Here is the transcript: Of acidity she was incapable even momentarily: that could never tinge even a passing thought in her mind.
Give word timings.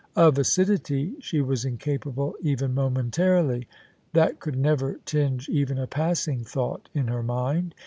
Of 0.15 0.39
acidity 0.39 1.13
she 1.19 1.41
was 1.41 1.63
incapable 1.63 2.33
even 2.41 2.73
momentarily: 2.73 3.67
that 4.13 4.39
could 4.39 4.57
never 4.57 4.95
tinge 5.05 5.47
even 5.47 5.77
a 5.77 5.85
passing 5.85 6.43
thought 6.43 6.89
in 6.95 7.05
her 7.05 7.21
mind. 7.21 7.75